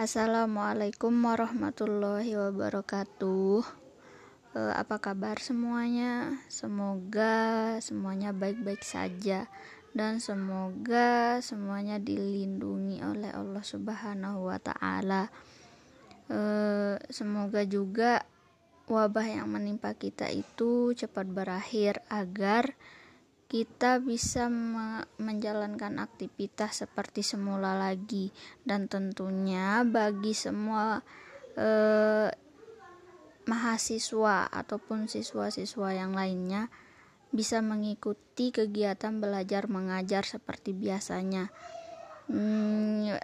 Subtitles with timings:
[0.00, 3.60] Assalamualaikum warahmatullahi wabarakatuh.
[4.56, 6.40] E, apa kabar semuanya?
[6.48, 9.44] Semoga semuanya baik-baik saja
[9.92, 15.28] dan semoga semuanya dilindungi oleh Allah Subhanahu wa taala.
[16.32, 16.40] E,
[17.12, 18.24] semoga juga
[18.88, 22.72] wabah yang menimpa kita itu cepat berakhir agar
[23.50, 24.46] kita bisa
[25.18, 28.30] menjalankan aktivitas seperti semula lagi.
[28.62, 31.02] Dan tentunya bagi semua
[31.58, 32.30] eh,
[33.50, 36.70] mahasiswa ataupun siswa-siswa yang lainnya
[37.34, 41.50] bisa mengikuti kegiatan belajar mengajar seperti biasanya.
[42.30, 43.18] Hmm,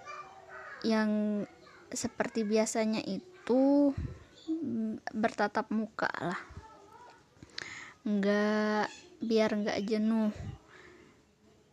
[0.82, 1.46] yang
[1.94, 3.94] seperti biasanya itu
[4.50, 6.40] mm, bertatap muka lah.
[8.02, 10.32] Enggak biar nggak jenuh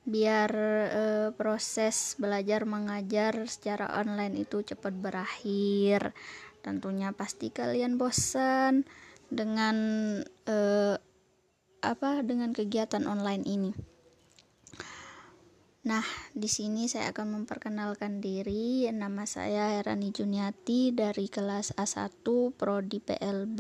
[0.04, 0.52] biar
[0.92, 1.04] e,
[1.36, 6.12] proses belajar mengajar secara online itu cepat berakhir
[6.60, 8.84] tentunya pasti kalian bosan
[9.32, 9.76] dengan
[10.44, 10.58] e,
[11.84, 13.72] apa dengan kegiatan online ini
[15.84, 18.88] Nah, di sini saya akan memperkenalkan diri.
[18.88, 22.24] Nama saya Herani Juniati dari kelas A1
[22.56, 23.60] Prodi PLB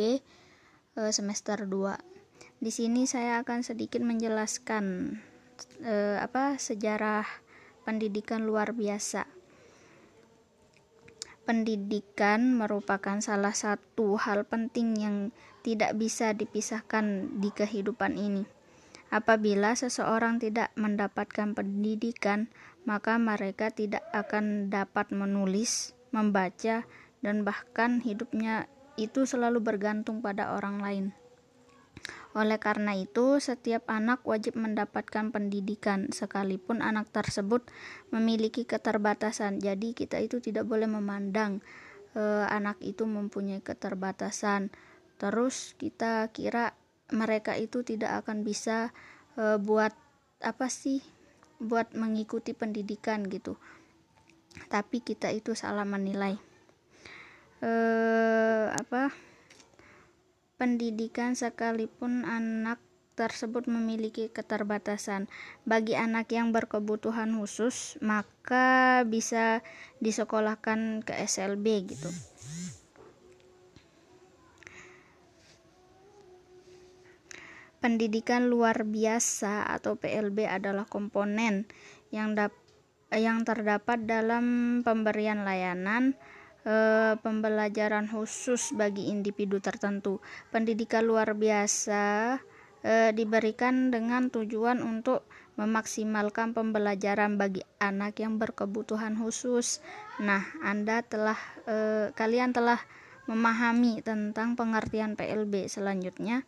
[0.95, 2.12] e, semester 2.
[2.63, 5.19] Di sini saya akan sedikit menjelaskan
[5.83, 7.27] eh, apa sejarah
[7.83, 9.27] pendidikan luar biasa.
[11.43, 15.15] Pendidikan merupakan salah satu hal penting yang
[15.59, 18.47] tidak bisa dipisahkan di kehidupan ini.
[19.11, 22.47] Apabila seseorang tidak mendapatkan pendidikan,
[22.87, 26.87] maka mereka tidak akan dapat menulis, membaca,
[27.19, 31.05] dan bahkan hidupnya itu selalu bergantung pada orang lain.
[32.33, 37.63] Oleh karena itu, setiap anak wajib mendapatkan pendidikan, sekalipun anak tersebut
[38.09, 39.61] memiliki keterbatasan.
[39.61, 41.61] Jadi, kita itu tidak boleh memandang
[42.17, 44.73] e, anak itu mempunyai keterbatasan.
[45.21, 46.73] Terus, kita kira
[47.13, 48.91] mereka itu tidak akan bisa
[49.37, 49.93] e, buat
[50.41, 51.05] apa sih,
[51.61, 53.55] buat mengikuti pendidikan gitu.
[54.73, 56.35] Tapi kita itu salah menilai.
[57.61, 57.71] E,
[58.73, 59.32] apa?
[60.57, 62.79] Pendidikan sekalipun anak
[63.13, 65.29] tersebut memiliki keterbatasan.
[65.63, 69.61] Bagi anak yang berkebutuhan khusus, maka bisa
[70.01, 72.09] disekolahkan ke SLB gitu.
[77.83, 81.67] Pendidikan luar biasa atau PLB adalah komponen
[82.15, 82.31] yang
[83.11, 86.15] yang terdapat dalam pemberian layanan
[86.67, 90.19] uh, pembelajaran khusus bagi individu tertentu.
[90.51, 92.37] Pendidikan luar biasa
[92.83, 99.85] uh, diberikan dengan tujuan untuk memaksimalkan pembelajaran bagi anak yang berkebutuhan khusus.
[100.17, 101.37] Nah, Anda telah
[101.69, 102.81] uh, kalian telah
[103.29, 105.71] memahami tentang pengertian PLB.
[105.71, 106.43] Selanjutnya,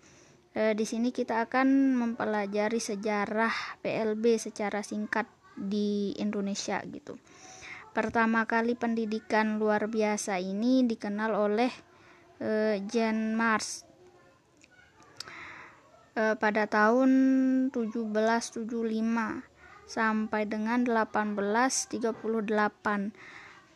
[0.55, 7.15] di sini kita akan mempelajari sejarah PLB secara singkat di Indonesia gitu.
[7.95, 11.71] Pertama kali pendidikan luar biasa ini dikenal oleh
[12.43, 13.87] uh, Jan Mars
[16.19, 17.11] uh, pada tahun
[17.71, 18.67] 1775
[19.87, 22.11] sampai dengan 1838.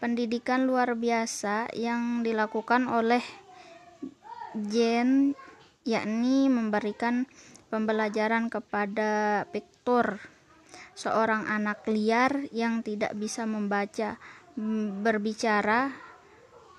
[0.03, 3.23] Pendidikan luar biasa yang dilakukan oleh
[4.51, 5.31] Jen
[5.87, 7.23] yakni memberikan
[7.71, 10.19] pembelajaran kepada piktur
[10.99, 14.19] seorang anak liar yang tidak bisa membaca,
[14.99, 15.95] berbicara,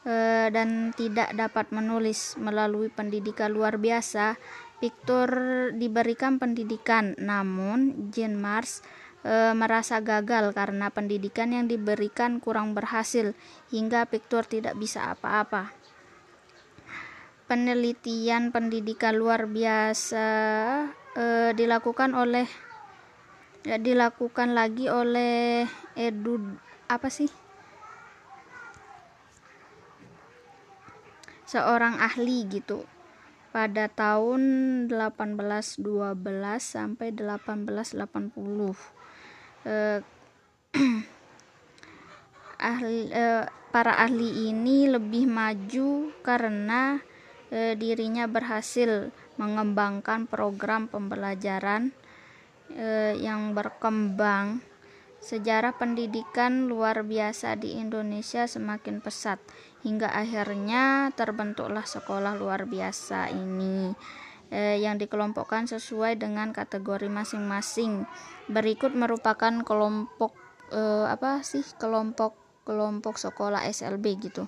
[0.04, 4.36] e, dan tidak dapat menulis melalui pendidikan luar biasa.
[4.80, 5.28] Victor
[5.76, 8.84] diberikan pendidikan, namun Jean Mars
[9.25, 13.36] e, merasa gagal karena pendidikan yang diberikan kurang berhasil
[13.72, 15.72] hingga Victor tidak bisa apa-apa.
[17.44, 20.28] Penelitian pendidikan luar biasa
[21.12, 22.69] e, dilakukan oleh
[23.65, 25.66] ya, dilakukan lagi oleh
[25.97, 26.41] Edu
[26.88, 27.28] apa sih?
[31.45, 32.86] Seorang ahli gitu.
[33.51, 34.42] Pada tahun
[34.86, 35.83] 1812
[36.62, 37.98] sampai 1880
[39.66, 39.98] eh,
[42.71, 43.42] ahli eh,
[43.74, 47.03] para ahli ini lebih maju karena
[47.51, 51.91] eh, dirinya berhasil mengembangkan program pembelajaran
[52.74, 54.62] eh, yang berkembang,
[55.20, 59.36] sejarah pendidikan luar biasa di Indonesia semakin pesat
[59.84, 63.92] hingga akhirnya terbentuklah sekolah luar biasa ini
[64.52, 68.04] eh, yang dikelompokkan sesuai dengan kategori masing-masing.
[68.48, 70.32] Berikut merupakan kelompok
[70.72, 74.46] eh, apa sih kelompok kelompok sekolah SLB gitu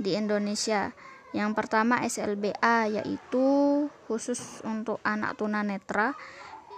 [0.00, 0.92] di Indonesia.
[1.32, 3.46] Yang pertama SLBA yaitu
[4.04, 6.12] khusus untuk anak tunanetra.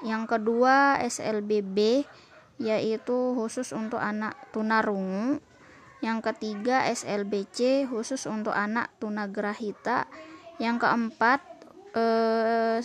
[0.05, 2.05] Yang kedua SLBB
[2.61, 5.41] yaitu khusus untuk anak tunarungu.
[6.05, 10.05] Yang ketiga SLBC khusus untuk anak tunagrahita.
[10.61, 11.41] Yang keempat
[11.97, 12.79] eh,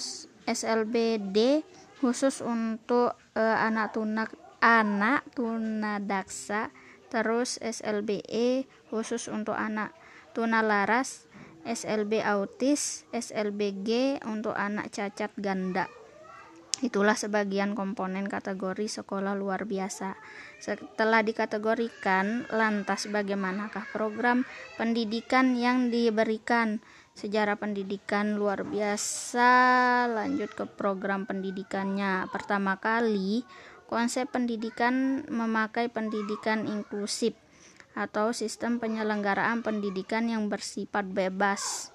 [0.47, 1.67] SLBD
[1.99, 4.31] khusus untuk eh, anak tunak
[4.63, 6.71] anak tunadaksa
[7.11, 9.91] terus SLBE khusus untuk anak
[10.31, 11.27] tunalaras
[11.67, 15.98] SLB autis SLBG untuk anak cacat ganda
[16.79, 20.15] Itulah sebagian komponen kategori sekolah luar biasa.
[20.63, 24.47] Setelah dikategorikan, lantas bagaimanakah program
[24.79, 26.79] pendidikan yang diberikan?
[27.19, 29.51] Sejarah pendidikan luar biasa,
[30.07, 32.31] lanjut ke program pendidikannya.
[32.31, 33.43] Pertama kali,
[33.89, 37.33] Konsep pendidikan memakai pendidikan inklusif
[37.97, 41.89] atau sistem penyelenggaraan pendidikan yang bersifat bebas.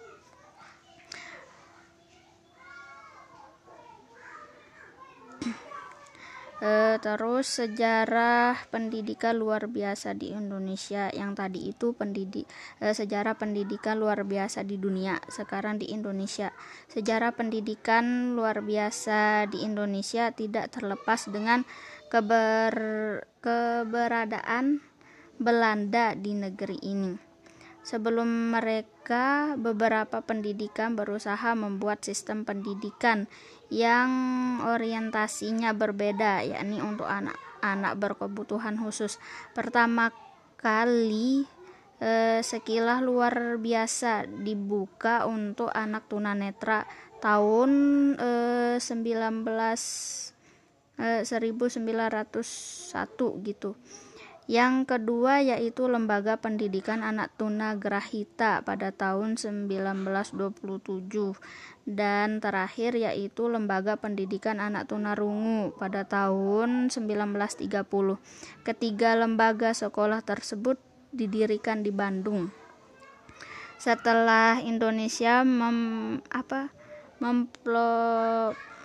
[6.62, 11.10] E, terus sejarah pendidikan luar biasa di Indonesia.
[11.10, 12.46] Yang tadi itu pendidik
[12.78, 16.54] e, sejarah pendidikan luar biasa di dunia sekarang di Indonesia.
[16.86, 21.66] Sejarah pendidikan luar biasa di Indonesia tidak terlepas dengan
[22.12, 22.74] keber,
[23.42, 24.78] keberadaan
[25.34, 27.23] Belanda di negeri ini
[27.84, 33.28] Sebelum mereka, beberapa pendidikan berusaha membuat sistem pendidikan
[33.68, 34.08] yang
[34.64, 39.20] orientasinya berbeda, yakni untuk anak-anak berkebutuhan khusus.
[39.52, 40.16] Pertama
[40.56, 41.44] kali,
[42.00, 46.88] eh, sekilas luar biasa dibuka untuk anak tunanetra
[47.20, 47.70] tahun
[48.16, 49.44] eh, 19
[51.04, 53.76] eh, 1901 gitu.
[54.44, 60.36] Yang kedua yaitu Lembaga Pendidikan Anak Tuna Grahita pada tahun 1927
[61.88, 67.72] dan terakhir yaitu Lembaga Pendidikan Anak Tuna Rungu pada tahun 1930.
[68.68, 70.76] Ketiga lembaga sekolah tersebut
[71.16, 72.52] didirikan di Bandung.
[73.80, 76.68] Setelah Indonesia mem, apa
[77.16, 77.88] memplo,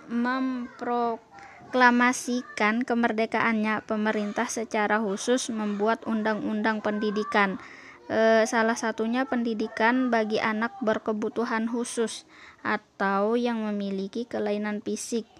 [0.08, 1.20] mempro
[1.70, 7.62] mengproklamasikan kemerdekaannya, pemerintah secara khusus membuat undang-undang pendidikan.
[8.10, 12.26] E, salah satunya pendidikan bagi anak berkebutuhan khusus
[12.66, 15.30] atau yang memiliki kelainan fisik.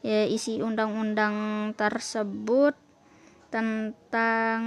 [0.00, 2.72] E, isi undang-undang tersebut
[3.52, 4.64] tentang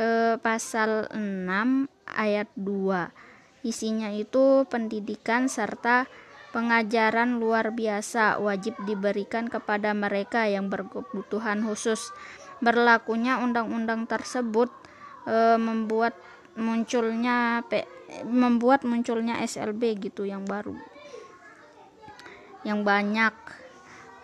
[0.00, 3.68] e, pasal 6 ayat 2.
[3.68, 6.08] Isinya itu pendidikan serta
[6.48, 12.08] Pengajaran luar biasa wajib diberikan kepada mereka yang berkebutuhan khusus.
[12.64, 14.72] Berlakunya undang-undang tersebut
[15.28, 16.16] e, membuat
[16.56, 17.84] munculnya P,
[18.24, 20.74] membuat munculnya SLB gitu yang baru.
[22.64, 23.34] Yang banyak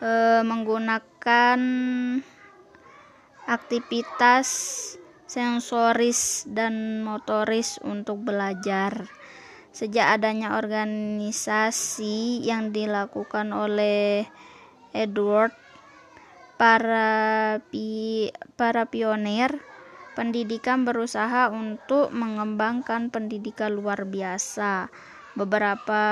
[0.01, 0.11] e,
[0.43, 1.61] menggunakan
[3.45, 4.49] aktivitas
[5.29, 9.05] sensoris dan motoris untuk belajar.
[9.75, 14.23] Sejak adanya organisasi yang dilakukan oleh
[14.95, 15.51] Edward
[16.55, 19.59] para pi, para pionir
[20.15, 24.95] pendidikan berusaha untuk mengembangkan pendidikan luar biasa.
[25.35, 26.03] Beberapa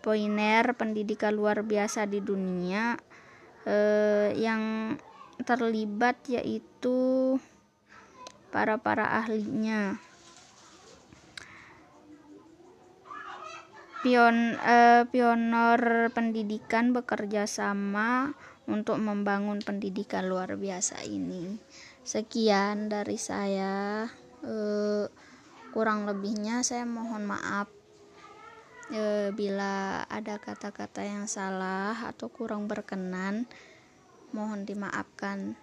[0.00, 2.96] pioner pendidikan luar biasa di dunia
[3.68, 4.96] eh, yang
[5.44, 7.36] terlibat yaitu
[8.48, 10.00] para para ahlinya.
[14.04, 18.36] Pion eh, pionor pendidikan bekerja sama
[18.68, 21.56] untuk membangun pendidikan luar biasa ini.
[22.04, 24.04] Sekian dari saya.
[24.44, 25.08] Eh,
[25.72, 27.66] kurang lebihnya saya mohon maaf
[28.92, 33.48] eh, bila ada kata-kata yang salah atau kurang berkenan.
[34.36, 35.56] Mohon dimaafkan.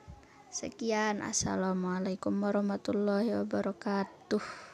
[0.51, 4.70] Sekian, assalamualaikum warahmatullahi wabarakatuh.